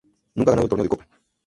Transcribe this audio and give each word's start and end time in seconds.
Nunca 0.33 0.49
ha 0.49 0.53
ganado 0.53 0.63
el 0.65 0.69
torneo 0.69 0.83
de 0.85 0.89
copa. 0.89 1.07